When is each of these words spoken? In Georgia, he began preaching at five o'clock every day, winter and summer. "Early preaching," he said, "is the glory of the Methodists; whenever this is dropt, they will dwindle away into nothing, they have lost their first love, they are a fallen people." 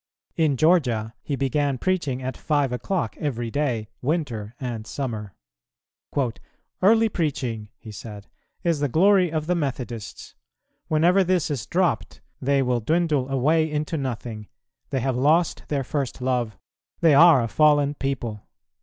In 0.35 0.57
Georgia, 0.57 1.13
he 1.21 1.35
began 1.35 1.77
preaching 1.77 2.23
at 2.23 2.35
five 2.35 2.71
o'clock 2.71 3.15
every 3.19 3.51
day, 3.51 3.87
winter 4.01 4.55
and 4.59 4.87
summer. 4.87 5.35
"Early 6.81 7.07
preaching," 7.07 7.69
he 7.77 7.91
said, 7.91 8.25
"is 8.63 8.79
the 8.79 8.89
glory 8.89 9.31
of 9.31 9.45
the 9.45 9.53
Methodists; 9.53 10.33
whenever 10.87 11.23
this 11.23 11.51
is 11.51 11.67
dropt, 11.67 12.19
they 12.41 12.63
will 12.63 12.79
dwindle 12.79 13.29
away 13.29 13.69
into 13.71 13.95
nothing, 13.95 14.47
they 14.89 15.01
have 15.01 15.15
lost 15.15 15.65
their 15.67 15.83
first 15.83 16.19
love, 16.19 16.57
they 17.01 17.13
are 17.13 17.43
a 17.43 17.47
fallen 17.47 17.93
people." 17.93 18.41